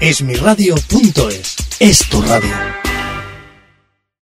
Esmiradio.es 0.00 1.56
es 1.78 2.08
tu 2.08 2.22
radio. 2.22 2.56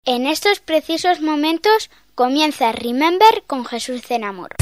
En 0.07 0.27
estos 0.27 0.61
precisos 0.61 1.21
momentos 1.21 1.91
comienza 2.15 2.73
Remember 2.73 3.45
con 3.47 3.67
Jesús 3.67 4.01
Zenamor. 4.01 4.57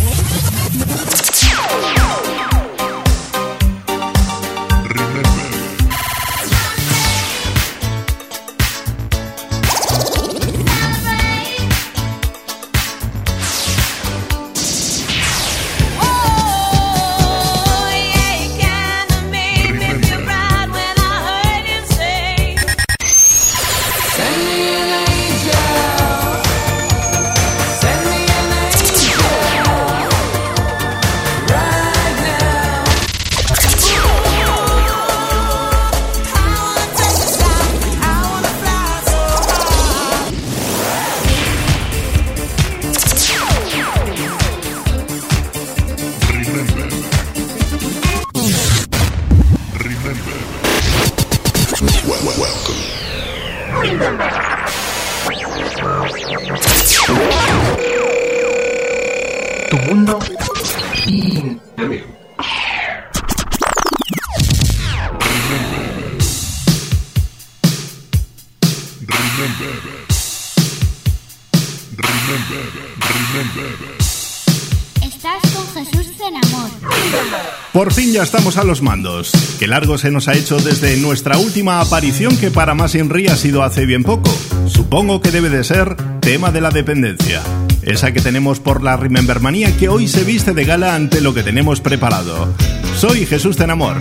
ya 78.15 78.23
estamos 78.23 78.59
a 78.59 78.65
los 78.65 78.81
mandos. 78.81 79.33
Que 79.59 79.67
largo 79.67 79.99
se 79.99 80.13
nos 80.13 80.29
ha 80.29 80.35
hecho 80.35 80.59
desde 80.59 80.97
nuestra 80.99 81.37
última 81.37 81.81
aparición 81.81 82.37
que 82.37 82.53
para 82.53 82.73
más 82.73 82.95
Inri 82.95 83.27
ha 83.27 83.37
sido 83.37 83.65
hace 83.65 83.87
bien 83.87 84.05
poco. 84.05 84.31
Supongo 84.69 85.21
que 85.21 85.33
debe 85.33 85.51
de 85.51 85.65
ser 85.65 85.97
tema 86.21 86.53
de 86.53 86.61
la 86.61 86.71
dependencia. 86.71 87.43
Esa 87.83 88.13
que 88.13 88.21
tenemos 88.21 88.61
por 88.61 88.85
la 88.85 88.97
Remembermanía 88.97 89.77
que 89.77 89.89
hoy 89.89 90.07
se 90.07 90.23
viste 90.23 90.55
de 90.55 90.65
gala 90.65 90.95
ante 90.95 91.21
lo 91.21 91.35
que 91.35 91.43
tenemos 91.43 91.81
preparado. 91.81 92.55
Soy 92.97 93.27
Jesús 93.27 93.57
Tenamor. 93.57 93.97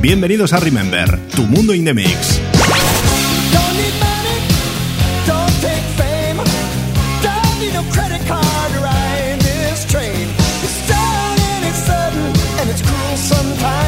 Bienvenidos 0.00 0.52
a 0.52 0.60
Remember, 0.60 1.18
tu 1.34 1.42
mundo 1.42 1.74
in 1.74 1.86
the 1.86 1.94
mix. 1.94 2.40
it's 12.78 12.82
cruel 12.82 13.16
sometimes. 13.16 13.85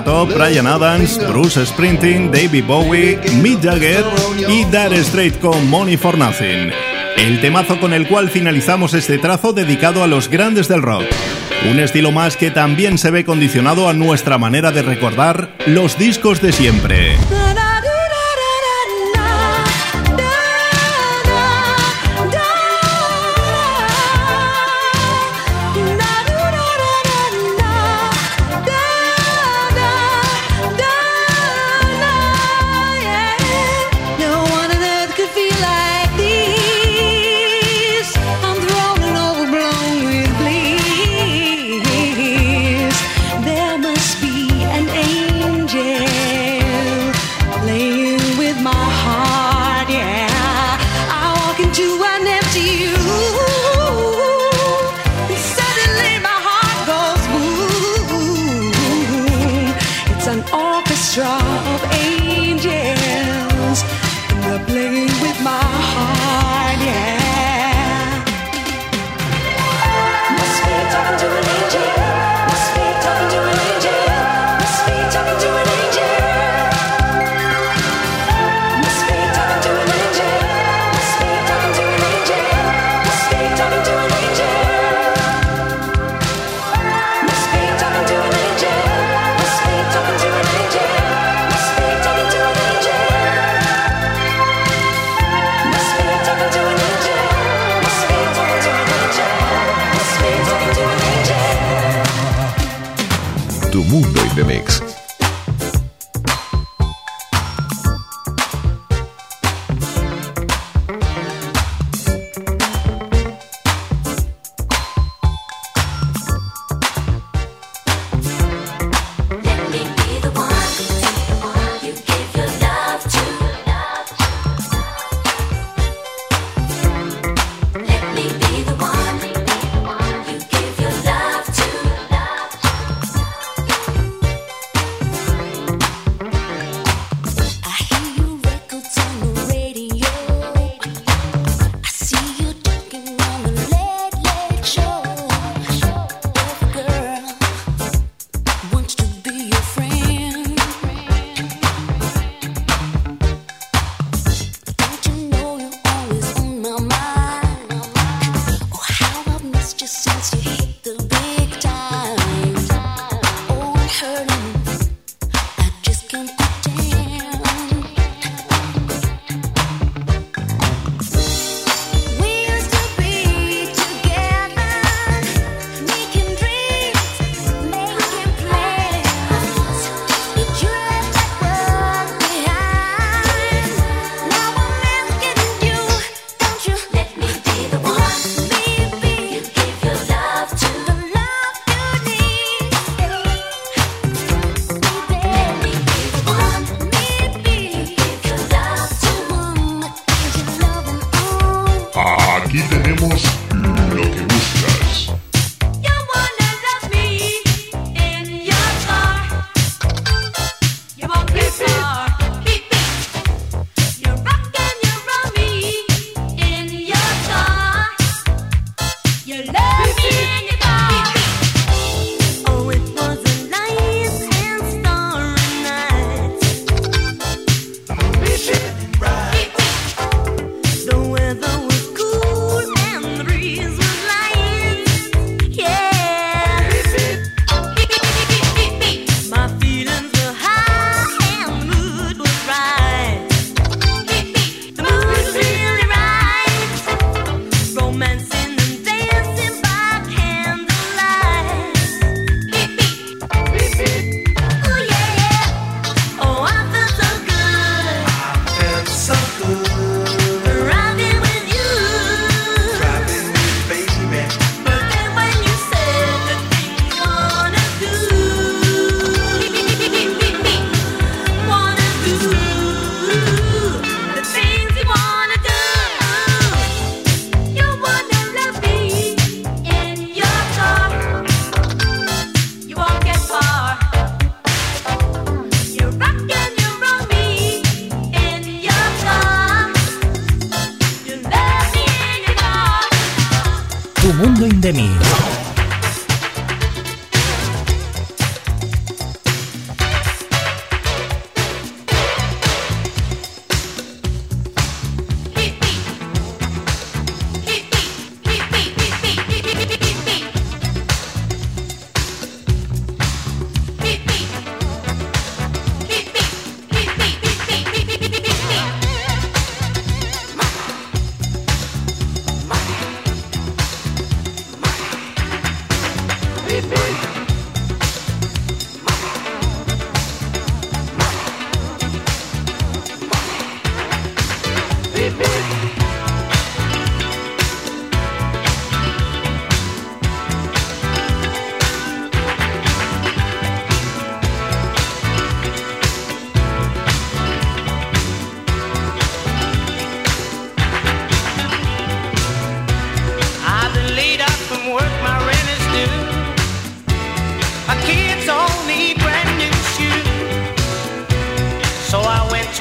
Top, 0.00 0.32
Brian 0.32 0.66
Adams, 0.66 1.18
Bruce 1.28 1.66
Sprinting, 1.66 2.30
David 2.30 2.64
Bowie, 2.64 3.18
Mick 3.42 3.60
Jagger 3.62 4.04
y 4.48 4.64
Dire 4.64 4.98
Straight 5.00 5.38
con 5.38 5.68
Money 5.68 5.98
for 5.98 6.16
Nothing. 6.16 6.72
El 7.18 7.40
temazo 7.42 7.78
con 7.78 7.92
el 7.92 8.08
cual 8.08 8.30
finalizamos 8.30 8.94
este 8.94 9.18
trazo 9.18 9.52
dedicado 9.52 10.02
a 10.02 10.06
los 10.06 10.28
grandes 10.28 10.66
del 10.66 10.80
rock. 10.80 11.04
Un 11.70 11.78
estilo 11.78 12.10
más 12.10 12.36
que 12.38 12.50
también 12.50 12.96
se 12.96 13.10
ve 13.10 13.24
condicionado 13.24 13.88
a 13.88 13.92
nuestra 13.92 14.38
manera 14.38 14.72
de 14.72 14.82
recordar 14.82 15.50
los 15.66 15.98
discos 15.98 16.40
de 16.40 16.52
siempre. 16.52 17.16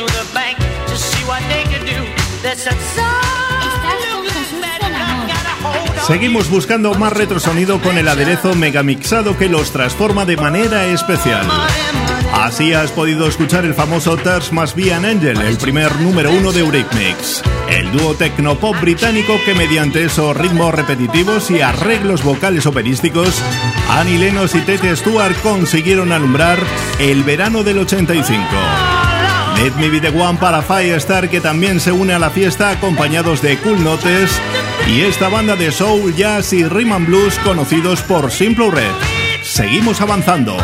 To 0.01 0.13
the 0.13 0.33
bank 0.33 0.57
to 0.87 0.95
see 0.97 1.23
what 1.25 1.41
they 1.49 1.63
do. 1.85 2.01
Seguimos 6.07 6.49
buscando 6.49 6.93
más 6.95 7.13
retrosonido 7.13 7.79
con 7.81 7.97
el 7.97 8.07
aderezo 8.07 8.55
megamixado 8.55 9.37
que 9.37 9.47
los 9.47 9.71
transforma 9.71 10.25
de 10.25 10.37
manera 10.37 10.87
especial. 10.87 11.47
Así 12.33 12.73
has 12.73 12.91
podido 12.91 13.27
escuchar 13.27 13.65
el 13.65 13.75
famoso 13.75 14.17
Thirst 14.17 14.51
Must 14.51 14.75
Be 14.75 14.93
an 14.93 15.05
Angel, 15.05 15.39
el 15.39 15.57
primer 15.57 15.95
número 15.97 16.31
uno 16.31 16.51
de 16.51 16.61
Eurythmics. 16.61 17.43
El 17.69 17.91
dúo 17.91 18.15
tecnopop 18.15 18.79
británico 18.81 19.39
que 19.45 19.53
mediante 19.53 20.03
esos 20.03 20.35
ritmos 20.35 20.73
repetitivos 20.73 21.51
y 21.51 21.61
arreglos 21.61 22.23
vocales 22.23 22.65
operísticos, 22.65 23.39
Annie 23.89 24.17
Lennox 24.17 24.55
y 24.55 24.61
Tete 24.61 24.95
Stewart 24.95 25.39
consiguieron 25.43 26.11
alumbrar 26.11 26.57
el 26.99 27.23
verano 27.23 27.63
del 27.63 27.79
85. 27.79 29.00
Let 29.57 29.73
Me 29.77 29.89
Be 29.89 29.99
The 29.99 30.09
One 30.09 30.39
para 30.39 30.61
Firestar 30.61 31.29
que 31.29 31.41
también 31.41 31.79
se 31.79 31.91
une 31.91 32.13
a 32.13 32.19
la 32.19 32.29
fiesta 32.29 32.69
acompañados 32.69 33.41
de 33.41 33.57
Cool 33.59 33.83
Notes 33.83 34.31
y 34.87 35.01
esta 35.01 35.29
banda 35.29 35.55
de 35.55 35.71
soul, 35.71 36.15
jazz 36.15 36.53
y 36.53 36.63
rhythm 36.63 36.93
and 36.93 37.07
blues 37.07 37.37
conocidos 37.43 38.01
por 38.01 38.31
Simple 38.31 38.71
Red. 38.71 38.91
Seguimos 39.43 40.01
avanzando. 40.01 40.57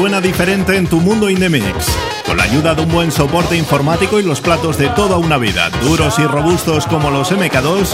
Suena 0.00 0.22
diferente 0.22 0.78
en 0.78 0.86
tu 0.86 0.98
mundo 0.98 1.28
in. 1.28 1.40
Con 2.24 2.38
la 2.38 2.44
ayuda 2.44 2.74
de 2.74 2.84
un 2.84 2.90
buen 2.90 3.12
soporte 3.12 3.54
informático 3.54 4.18
y 4.18 4.22
los 4.22 4.40
platos 4.40 4.78
de 4.78 4.88
toda 4.88 5.18
una 5.18 5.36
vida, 5.36 5.68
duros 5.82 6.18
y 6.18 6.24
robustos 6.24 6.86
como 6.86 7.10
los 7.10 7.30
MK2, 7.30 7.86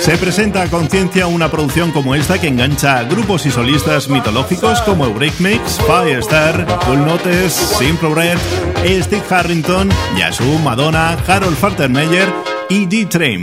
se 0.00 0.16
presenta 0.18 0.62
a 0.62 0.70
conciencia 0.70 1.26
una 1.26 1.50
producción 1.50 1.90
como 1.90 2.14
esta 2.14 2.40
que 2.40 2.46
engancha 2.46 3.00
a 3.00 3.02
grupos 3.02 3.44
y 3.44 3.50
solistas 3.50 4.08
mitológicos 4.08 4.80
como 4.82 5.04
Eurythmics, 5.04 5.80
Firestar, 5.84 6.64
Cool 6.86 7.04
Notes, 7.04 7.52
Simple 7.52 8.14
Red, 8.14 8.38
Steve 9.02 9.24
Harrington, 9.28 9.88
Yazoo, 10.16 10.60
Madonna, 10.60 11.16
Harold 11.26 11.56
Faltermeyer 11.56 12.32
y 12.68 12.86
D-Train. 12.86 13.42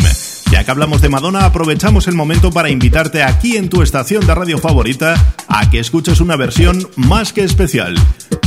Ya 0.55 0.63
que 0.63 0.71
hablamos 0.71 1.01
de 1.01 1.09
Madonna, 1.09 1.43
aprovechamos 1.43 2.07
el 2.07 2.15
momento 2.15 2.49
para 2.49 2.69
invitarte 2.69 3.23
aquí 3.23 3.57
en 3.57 3.67
tu 3.67 3.81
estación 3.81 4.25
de 4.25 4.33
radio 4.33 4.57
favorita 4.57 5.35
a 5.49 5.69
que 5.69 5.79
escuches 5.79 6.21
una 6.21 6.37
versión 6.37 6.87
más 6.95 7.33
que 7.33 7.43
especial. 7.43 7.93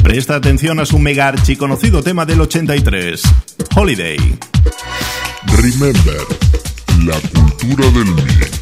Presta 0.03 0.35
atención 0.35 0.81
a 0.81 0.87
su 0.87 0.99
mega 0.99 1.29
archiconocido 1.29 2.03
tema 2.03 2.25
del 2.25 2.41
83, 2.41 3.21
Holiday. 3.77 4.17
Remember, 5.55 6.17
la 7.05 7.21
cultura 7.29 7.91
del 7.91 8.07
mix. 8.07 8.58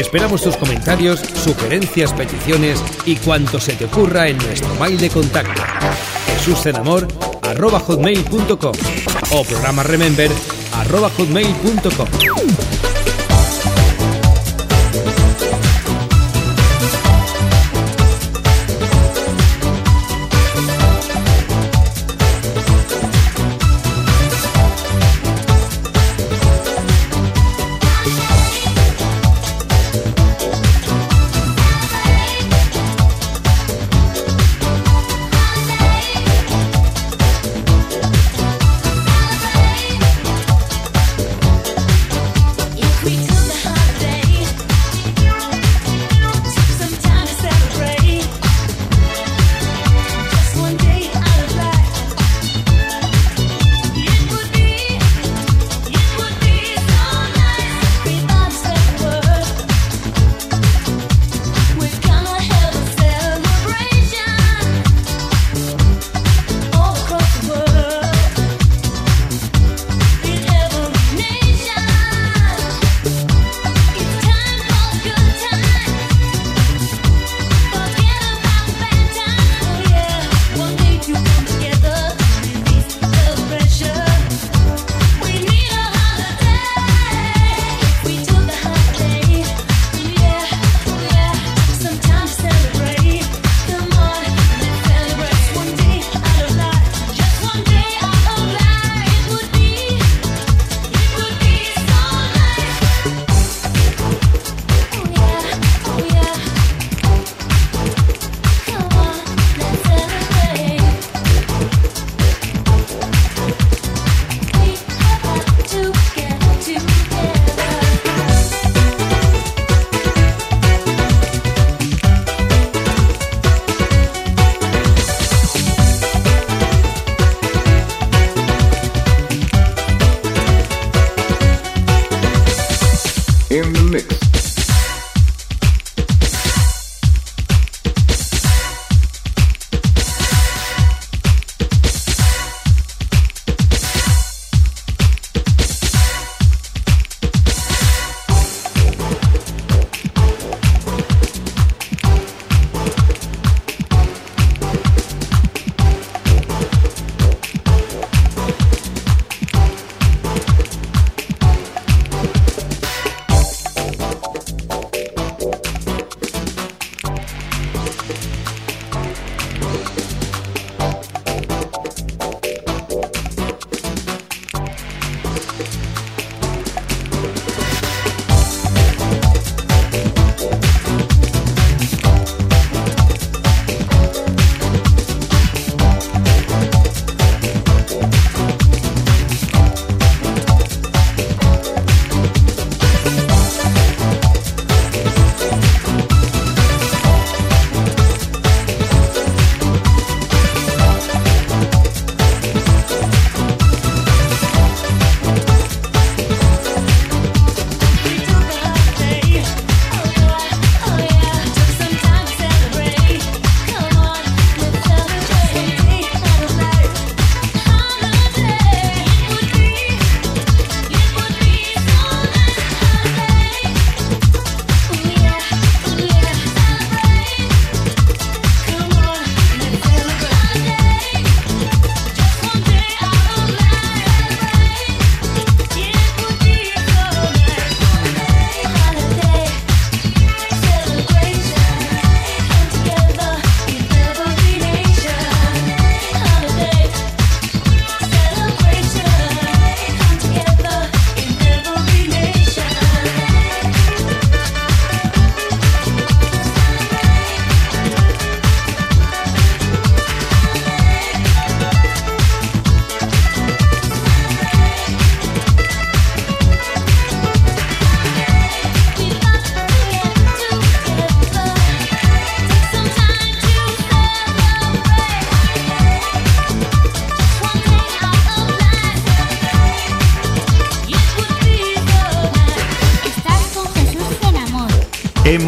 Esperamos 0.00 0.42
tus 0.42 0.56
comentarios, 0.56 1.20
sugerencias, 1.20 2.12
peticiones 2.14 2.82
y 3.04 3.16
cuanto 3.16 3.60
se 3.60 3.74
te 3.74 3.84
ocurra 3.84 4.28
en 4.28 4.38
nuestro 4.38 4.74
mail 4.76 4.98
de 4.98 5.10
contacto. 5.10 5.60
jesusenamor@hotmail.com 6.38 8.72
o 9.32 9.44
programa 9.44 9.82
remember 9.82 10.30
hotmail.com. 10.72 12.69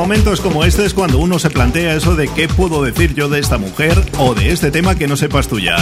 momentos 0.02 0.40
como 0.40 0.64
este 0.64 0.84
es 0.84 0.94
cuando 0.94 1.18
uno 1.18 1.38
se 1.38 1.48
plantea 1.48 1.94
eso 1.94 2.16
de 2.16 2.26
qué 2.26 2.48
puedo 2.48 2.82
decir 2.82 3.14
yo 3.14 3.28
de 3.28 3.38
esta 3.38 3.56
mujer 3.56 4.04
o 4.18 4.34
de 4.34 4.50
este 4.50 4.72
tema 4.72 4.96
que 4.96 5.06
no 5.06 5.16
sepas 5.16 5.46
tú 5.46 5.60
ya. 5.60 5.76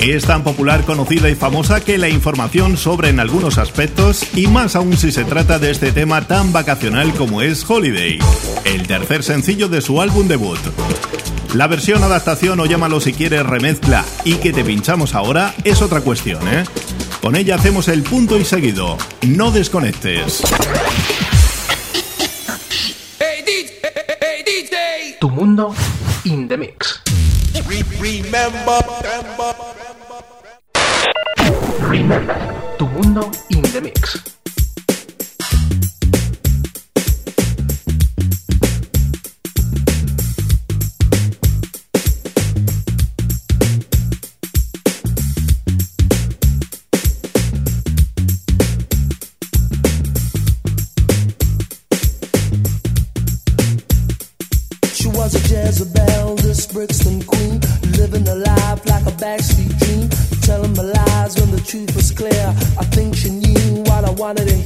Es 0.00 0.24
tan 0.24 0.42
popular, 0.42 0.82
conocida 0.82 1.30
y 1.30 1.36
famosa 1.36 1.80
que 1.80 1.96
la 1.96 2.08
información 2.08 2.76
sobre 2.76 3.10
en 3.10 3.20
algunos 3.20 3.58
aspectos, 3.58 4.26
y 4.34 4.48
más 4.48 4.74
aún 4.74 4.96
si 4.96 5.12
se 5.12 5.24
trata 5.24 5.60
de 5.60 5.70
este 5.70 5.92
tema 5.92 6.26
tan 6.26 6.52
vacacional 6.52 7.14
como 7.14 7.42
es 7.42 7.64
Holiday, 7.70 8.18
el 8.64 8.88
tercer 8.88 9.22
sencillo 9.22 9.68
de 9.68 9.82
su 9.82 10.00
álbum 10.00 10.26
debut. 10.26 10.58
La 11.54 11.68
versión 11.68 12.02
adaptación 12.02 12.58
o 12.58 12.66
llámalo 12.66 13.00
si 13.00 13.12
quieres 13.12 13.46
remezcla 13.46 14.04
y 14.24 14.34
que 14.34 14.52
te 14.52 14.64
pinchamos 14.64 15.14
ahora 15.14 15.54
es 15.62 15.80
otra 15.80 16.00
cuestión, 16.00 16.42
¿eh? 16.48 16.64
Con 17.22 17.36
ella 17.36 17.54
hacemos 17.54 17.86
el 17.86 18.02
punto 18.02 18.36
y 18.36 18.44
seguido. 18.44 18.98
No 19.22 19.52
desconectes. 19.52 20.42
Mundo 25.34 25.74
in 26.24 26.46
the 26.46 26.56
Mix. 26.56 27.02
Remember, 27.98 28.78
remember, 29.02 29.54
remember. 31.82 32.36
Tu 32.78 32.86
Mundo 32.86 33.30
in 33.50 33.62
the 33.62 33.80
Mix. 33.80 34.33
wanted 64.24 64.48
to 64.48 64.63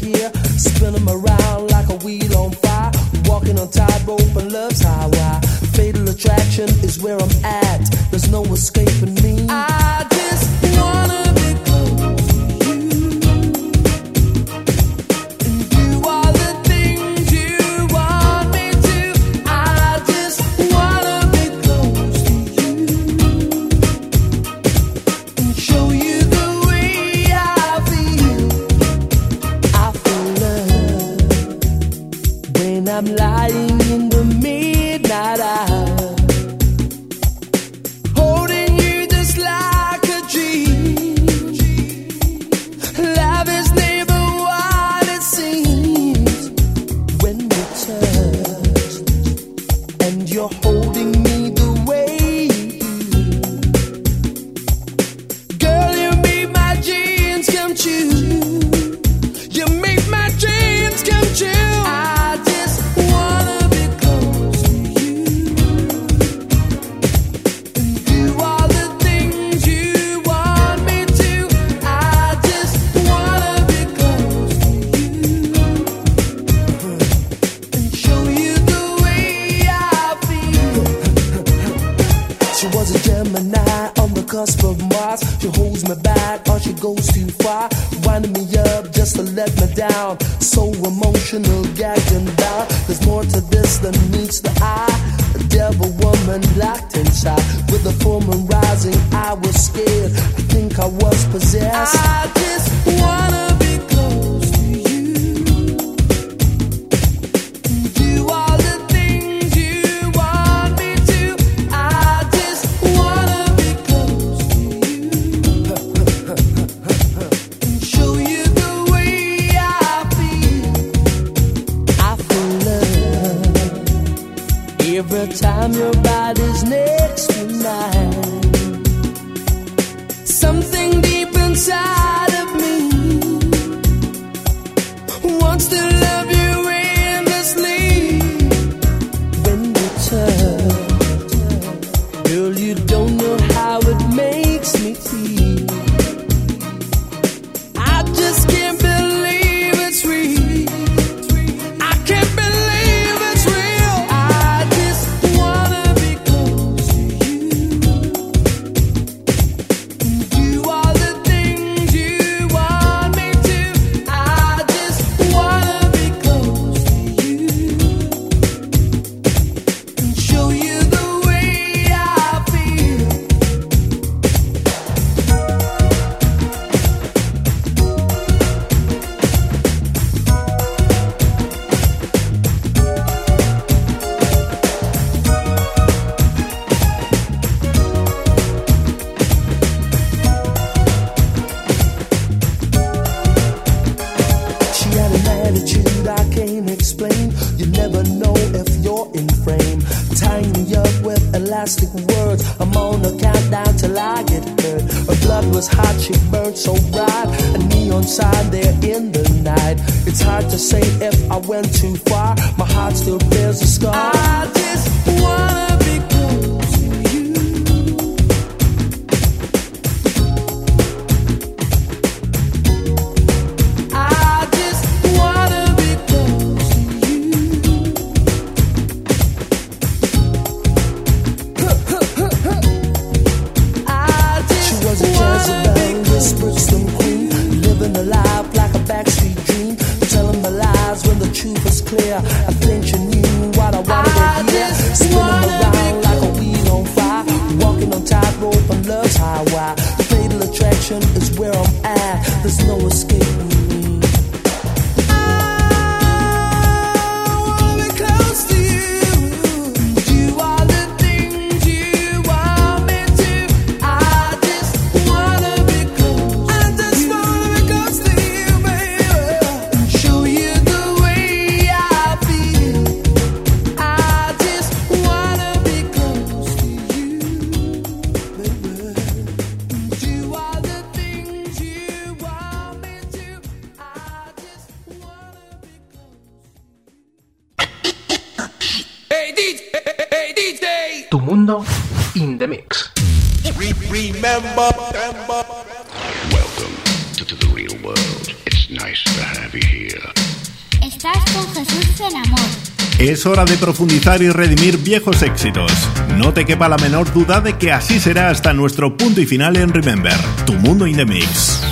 es 303.19 303.27
hora 303.27 303.45
de 303.45 303.57
profundizar 303.57 304.23
y 304.23 304.31
redimir 304.31 304.79
viejos 304.79 305.23
éxitos. 305.23 305.73
No 306.19 306.33
te 306.33 306.45
quepa 306.45 306.69
la 306.69 306.77
menor 306.77 307.13
duda 307.13 307.41
de 307.41 307.59
que 307.59 307.73
así 307.73 307.99
será 307.99 308.31
hasta 308.31 308.53
nuestro 308.53 308.97
punto 308.97 309.21
y 309.21 309.27
final 309.27 309.57
en 309.57 309.75
Remember, 309.75 310.15
tu 310.47 310.53
mundo 310.55 310.87
in 310.87 310.99
the 310.99 311.05
mix. 311.05 311.68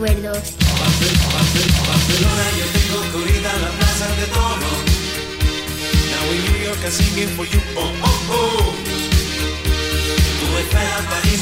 recuerdos. 0.00 0.54
Barcelona, 1.86 2.44
yo 2.58 2.64
tengo 2.72 3.00
corrida 3.12 3.52
la 3.58 3.70
plaza 3.70 4.08
de 4.16 4.26
toro. 4.32 4.70
Now 6.10 6.24
in 6.32 6.40
New 6.52 6.58
York, 6.64 6.80
I 6.84 6.90
sing 6.90 7.28
for 7.36 7.44
you, 7.44 7.60
oh, 7.76 7.92
oh, 8.02 8.30
oh. 8.30 8.74
Paris, 10.72 11.40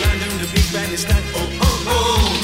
la 0.00 0.12
in 0.30 0.46
big 0.54 0.72
band 0.72 0.92
is 0.92 1.04
oh, 1.34 1.48
oh, 1.60 1.84
oh. 1.88 2.38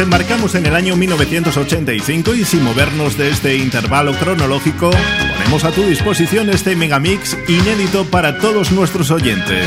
En 0.00 0.64
el 0.64 0.74
año 0.74 0.96
1985 0.96 2.34
y 2.34 2.44
sin 2.46 2.64
movernos 2.64 3.18
de 3.18 3.28
este 3.28 3.56
intervalo 3.56 4.14
cronológico, 4.14 4.90
ponemos 4.90 5.64
a 5.64 5.72
tu 5.72 5.82
disposición 5.82 6.48
este 6.48 6.74
megamix 6.74 7.36
inédito 7.46 8.06
para 8.06 8.38
todos 8.38 8.72
nuestros 8.72 9.10
oyentes. 9.10 9.62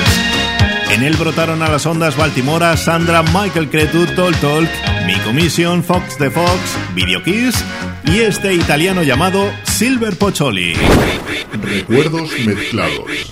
En 0.92 1.04
él 1.04 1.16
brotaron 1.18 1.62
a 1.62 1.70
las 1.70 1.86
ondas 1.86 2.18
Baltimora, 2.18 2.76
Sandra, 2.78 3.22
Michael 3.22 3.70
Cretu, 3.70 4.08
Tol 4.16 4.36
Talk, 4.38 4.68
Mi 5.06 5.14
Commission, 5.20 5.84
Fox 5.84 6.18
the 6.18 6.32
Fox, 6.32 6.60
Video 6.96 7.22
Kiss 7.22 7.64
y 8.06 8.22
este 8.22 8.56
italiano 8.56 9.04
llamado 9.04 9.52
Silver 9.64 10.18
Pocholi. 10.18 10.74
Recuerdos 11.62 12.32
mezclados. 12.40 13.32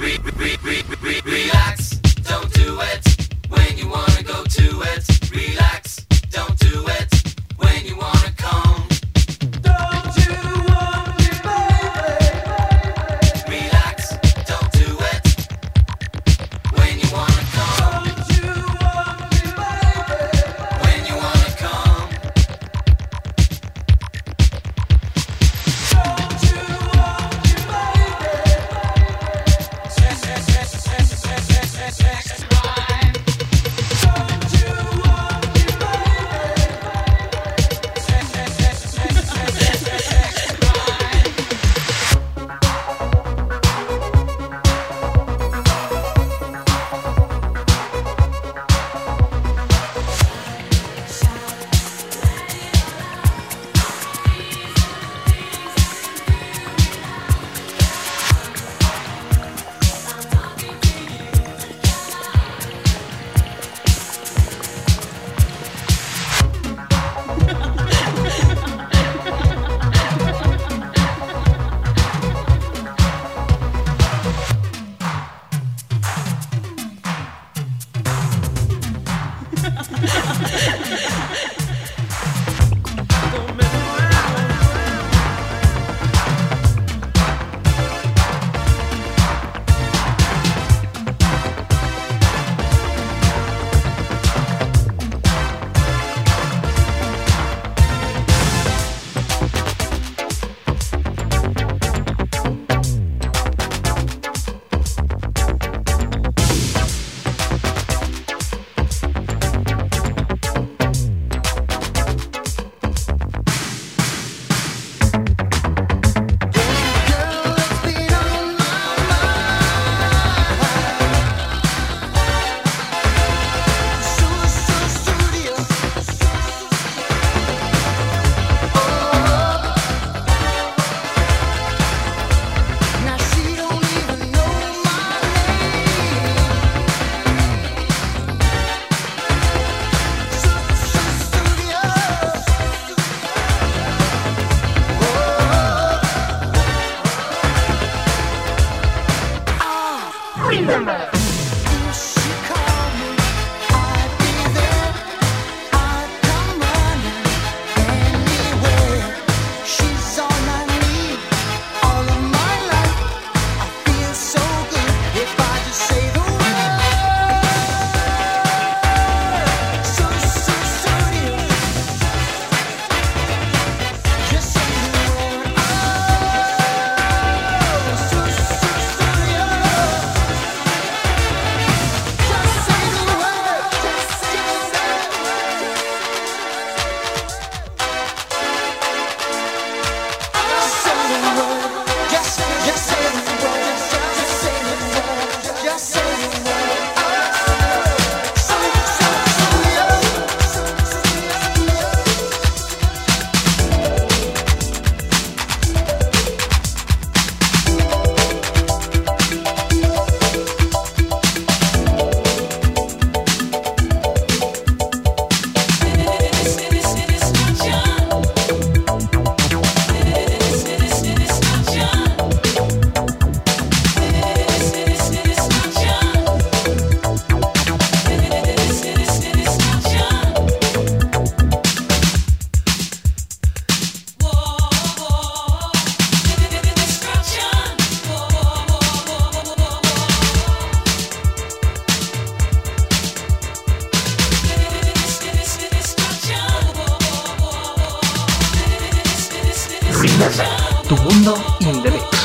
Tu 250.91 250.97
mundo 251.03 251.41
in 251.61 252.20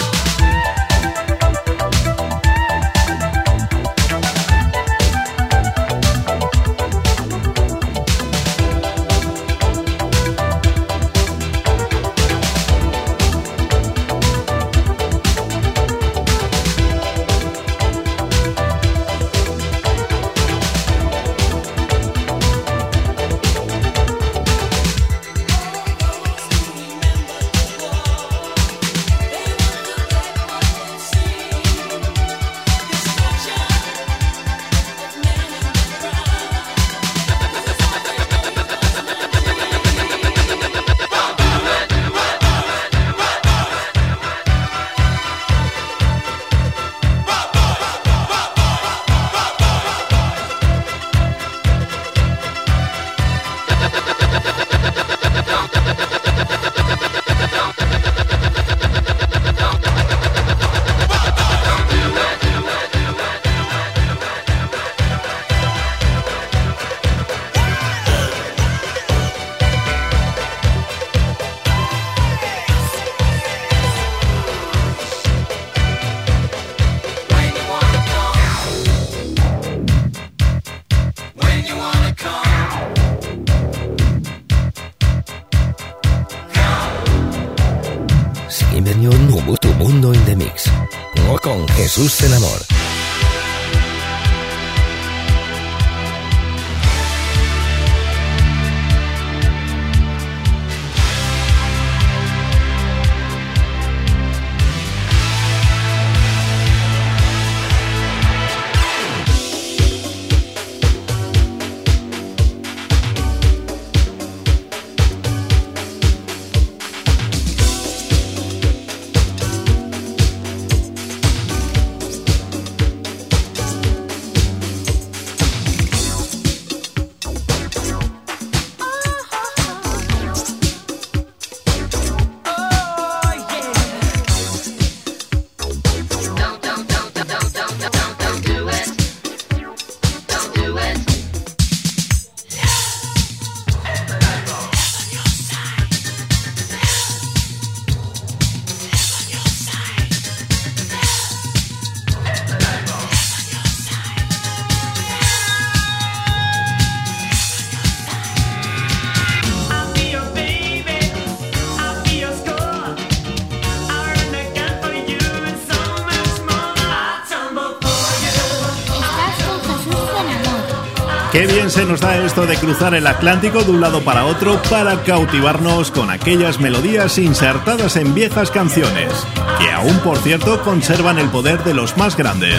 Qué 171.36 171.46
bien 171.46 171.70
se 171.70 171.84
nos 171.84 172.00
da 172.00 172.16
esto 172.24 172.46
de 172.46 172.56
cruzar 172.56 172.94
el 172.94 173.06
Atlántico 173.06 173.62
de 173.62 173.70
un 173.70 173.82
lado 173.82 174.00
para 174.00 174.24
otro 174.24 174.58
para 174.70 175.02
cautivarnos 175.02 175.90
con 175.90 176.08
aquellas 176.08 176.58
melodías 176.60 177.18
insertadas 177.18 177.96
en 177.96 178.14
viejas 178.14 178.50
canciones, 178.50 179.12
que 179.60 179.70
aún 179.70 179.98
por 179.98 180.16
cierto 180.16 180.62
conservan 180.62 181.18
el 181.18 181.28
poder 181.28 181.62
de 181.62 181.74
los 181.74 181.98
más 181.98 182.16
grandes. 182.16 182.58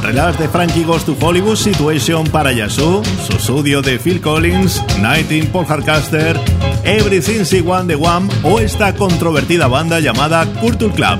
Relax 0.00 0.38
de 0.38 0.48
Frankie 0.48 0.84
Goes 0.84 1.04
to 1.06 1.16
Hollywood 1.20 1.56
Situation 1.56 2.28
para 2.28 2.52
Yazoo, 2.52 3.02
Susudio 3.26 3.82
de 3.82 3.98
Phil 3.98 4.20
Collins, 4.20 4.80
Nighting 5.00 5.48
Paul 5.48 5.66
Harcaster, 5.68 6.38
Everything 6.84 7.42
She 7.42 7.62
Want 7.62 7.88
the 7.88 7.96
One 7.96 8.28
o 8.44 8.60
esta 8.60 8.94
controvertida 8.94 9.66
banda 9.66 9.98
llamada 9.98 10.46
Culture 10.60 10.94
Club. 10.94 11.18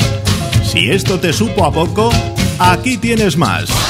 Si 0.62 0.88
esto 0.92 1.18
te 1.18 1.32
supo 1.32 1.64
a 1.64 1.72
poco, 1.72 2.12
aquí 2.60 2.98
tienes 2.98 3.36
más. 3.36 3.87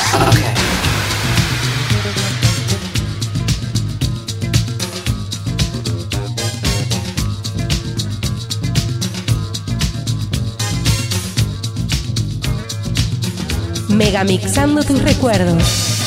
Megamixando 14.09 14.83
tus 14.83 15.03
recuerdos. 15.03 15.98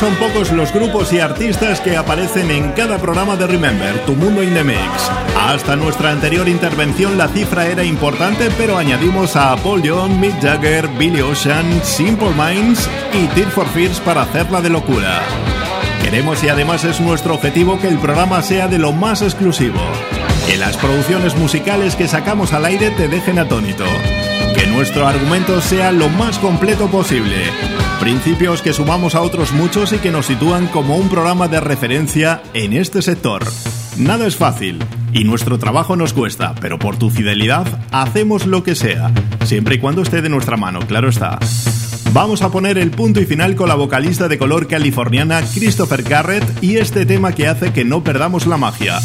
Son 0.00 0.14
pocos 0.14 0.50
los 0.52 0.72
grupos 0.72 1.12
y 1.12 1.20
artistas 1.20 1.78
que 1.82 1.94
aparecen 1.94 2.50
en 2.50 2.72
cada 2.72 2.96
programa 2.96 3.36
de 3.36 3.46
Remember, 3.46 3.98
Tu 4.06 4.14
Mundo 4.14 4.42
in 4.42 4.54
the 4.54 4.64
Mix. 4.64 4.80
Hasta 5.38 5.76
nuestra 5.76 6.10
anterior 6.10 6.48
intervención 6.48 7.18
la 7.18 7.28
cifra 7.28 7.66
era 7.66 7.84
importante, 7.84 8.48
pero 8.56 8.78
añadimos 8.78 9.36
a 9.36 9.54
Paul 9.56 9.82
Young, 9.82 10.12
Mick 10.12 10.40
Jagger, 10.40 10.88
Billy 10.88 11.20
Ocean, 11.20 11.82
Simple 11.84 12.30
Minds 12.30 12.88
y 13.12 13.26
Tear 13.34 13.50
for 13.50 13.68
Fears 13.68 14.00
para 14.00 14.22
hacerla 14.22 14.62
de 14.62 14.70
locura. 14.70 15.20
Queremos 16.02 16.42
y 16.44 16.48
además 16.48 16.84
es 16.84 16.98
nuestro 16.98 17.34
objetivo 17.34 17.78
que 17.78 17.88
el 17.88 17.98
programa 17.98 18.40
sea 18.40 18.68
de 18.68 18.78
lo 18.78 18.92
más 18.92 19.20
exclusivo. 19.20 19.80
Que 20.46 20.56
las 20.56 20.78
producciones 20.78 21.36
musicales 21.36 21.94
que 21.94 22.08
sacamos 22.08 22.54
al 22.54 22.64
aire 22.64 22.90
te 22.90 23.06
dejen 23.06 23.38
atónito. 23.38 23.84
Nuestro 24.80 25.06
argumento 25.06 25.60
sea 25.60 25.92
lo 25.92 26.08
más 26.08 26.38
completo 26.38 26.90
posible. 26.90 27.36
Principios 28.00 28.62
que 28.62 28.72
sumamos 28.72 29.14
a 29.14 29.20
otros 29.20 29.52
muchos 29.52 29.92
y 29.92 29.98
que 29.98 30.10
nos 30.10 30.24
sitúan 30.24 30.68
como 30.68 30.96
un 30.96 31.10
programa 31.10 31.48
de 31.48 31.60
referencia 31.60 32.42
en 32.54 32.72
este 32.72 33.02
sector. 33.02 33.44
Nada 33.98 34.26
es 34.26 34.36
fácil 34.36 34.78
y 35.12 35.24
nuestro 35.24 35.58
trabajo 35.58 35.96
nos 35.96 36.14
cuesta, 36.14 36.54
pero 36.62 36.78
por 36.78 36.96
tu 36.96 37.10
fidelidad 37.10 37.66
hacemos 37.90 38.46
lo 38.46 38.62
que 38.62 38.74
sea, 38.74 39.12
siempre 39.44 39.74
y 39.74 39.80
cuando 39.80 40.00
esté 40.00 40.22
de 40.22 40.30
nuestra 40.30 40.56
mano, 40.56 40.80
claro 40.80 41.10
está. 41.10 41.38
Vamos 42.14 42.40
a 42.40 42.50
poner 42.50 42.78
el 42.78 42.90
punto 42.90 43.20
y 43.20 43.26
final 43.26 43.56
con 43.56 43.68
la 43.68 43.74
vocalista 43.74 44.28
de 44.28 44.38
color 44.38 44.66
californiana 44.66 45.42
Christopher 45.42 46.02
Garrett 46.02 46.44
y 46.62 46.78
este 46.78 47.04
tema 47.04 47.32
que 47.32 47.48
hace 47.48 47.74
que 47.74 47.84
no 47.84 48.02
perdamos 48.02 48.46
la 48.46 48.56
magia. 48.56 48.98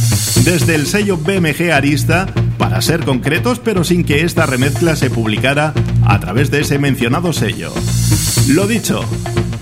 Desde 0.46 0.74
el 0.74 0.88
sello 0.88 1.18
BMG 1.18 1.72
Arista, 1.72 2.28
para 2.66 2.82
ser 2.82 3.05
concretos, 3.05 3.59
pero 3.59 3.84
sin 3.84 4.03
que 4.03 4.24
esta 4.24 4.47
remezcla 4.47 4.95
se 4.95 5.11
publicara 5.11 5.72
a 6.03 6.20
través 6.20 6.49
de 6.49 6.61
ese 6.61 6.80
mencionado 6.80 7.32
sello. 7.32 7.72
Lo 8.47 8.66
dicho, 8.66 9.05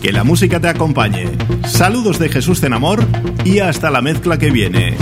que 0.02 0.14
la 0.14 0.24
música 0.24 0.62
te 0.62 0.70
acompañe. 0.70 1.30
Saludos 1.68 2.18
de 2.18 2.30
Jesús 2.30 2.62
Cenamor 2.62 3.06
y 3.44 3.60
hasta 3.60 3.92
la 3.92 4.02
mezcla 4.02 4.38
que 4.38 4.52
viene. 4.52 4.96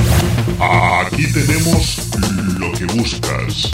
Aquí 0.59 1.31
tenemos 1.31 2.09
lo 2.57 2.71
que 2.71 2.85
buscas. 2.85 3.69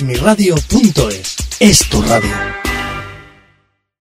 Esmiradio.es 0.00 1.36
es 1.60 1.86
tu 1.90 2.00
radio. 2.00 2.59